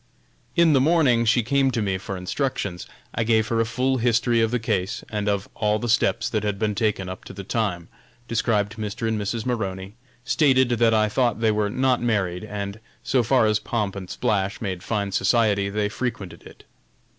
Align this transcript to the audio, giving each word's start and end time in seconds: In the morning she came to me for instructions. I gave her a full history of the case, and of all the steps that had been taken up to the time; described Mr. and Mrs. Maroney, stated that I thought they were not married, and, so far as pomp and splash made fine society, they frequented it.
In 0.55 0.73
the 0.73 0.81
morning 0.81 1.25
she 1.25 1.43
came 1.43 1.69
to 1.69 1.79
me 1.79 1.99
for 1.99 2.17
instructions. 2.17 2.87
I 3.13 3.23
gave 3.23 3.49
her 3.49 3.59
a 3.59 3.67
full 3.67 3.97
history 3.99 4.41
of 4.41 4.49
the 4.49 4.57
case, 4.57 5.03
and 5.11 5.29
of 5.29 5.47
all 5.53 5.77
the 5.77 5.87
steps 5.87 6.27
that 6.31 6.41
had 6.43 6.57
been 6.57 6.73
taken 6.73 7.07
up 7.07 7.23
to 7.25 7.33
the 7.33 7.43
time; 7.43 7.87
described 8.27 8.77
Mr. 8.77 9.07
and 9.07 9.21
Mrs. 9.21 9.45
Maroney, 9.45 9.93
stated 10.25 10.69
that 10.69 10.95
I 10.95 11.07
thought 11.07 11.39
they 11.39 11.51
were 11.51 11.69
not 11.69 12.01
married, 12.01 12.43
and, 12.43 12.79
so 13.03 13.21
far 13.21 13.45
as 13.45 13.59
pomp 13.59 13.95
and 13.95 14.09
splash 14.09 14.59
made 14.59 14.81
fine 14.81 15.11
society, 15.11 15.69
they 15.69 15.87
frequented 15.87 16.41
it. 16.47 16.63